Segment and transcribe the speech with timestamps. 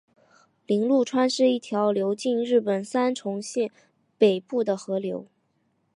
[0.65, 3.69] 铃鹿川是一条流经日本三重县
[4.17, 5.27] 北部的河流。